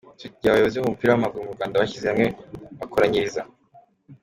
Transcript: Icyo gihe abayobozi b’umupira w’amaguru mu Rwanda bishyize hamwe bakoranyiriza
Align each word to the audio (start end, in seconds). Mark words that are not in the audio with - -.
Icyo 0.17 0.27
gihe 0.33 0.49
abayobozi 0.49 0.77
b’umupira 0.77 1.09
w’amaguru 1.11 1.47
mu 1.47 1.55
Rwanda 1.55 1.81
bishyize 1.81 2.07
hamwe 2.11 2.27
bakoranyiriza 2.79 3.41